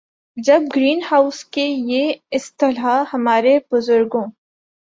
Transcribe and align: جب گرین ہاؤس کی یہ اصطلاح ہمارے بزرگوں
جب 0.37 0.61
گرین 0.75 0.99
ہاؤس 1.11 1.43
کی 1.45 1.65
یہ 1.87 2.11
اصطلاح 2.31 3.03
ہمارے 3.13 3.57
بزرگوں 3.71 4.25